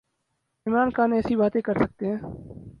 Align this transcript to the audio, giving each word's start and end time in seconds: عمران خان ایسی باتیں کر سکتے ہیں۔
عمران 0.65 0.89
خان 0.95 1.09
ایسی 1.13 1.35
باتیں 1.35 1.61
کر 1.67 1.75
سکتے 1.83 2.05
ہیں۔ 2.05 2.19